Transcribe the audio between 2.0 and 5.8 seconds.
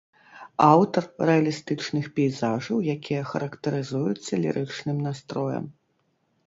пейзажаў, якія характарызуюцца лірычным настроем.